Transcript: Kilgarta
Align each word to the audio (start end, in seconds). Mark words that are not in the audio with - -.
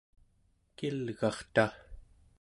Kilgarta 0.77 1.67